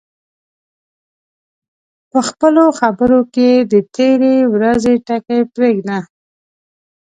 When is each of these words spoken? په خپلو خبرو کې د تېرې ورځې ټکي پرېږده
په 2.11 2.19
خپلو 2.27 2.63
خبرو 2.79 3.21
کې 3.35 3.49
د 3.71 3.73
تېرې 3.95 4.35
ورځې 4.53 4.93
ټکي 5.07 5.39
پرېږده 5.53 5.99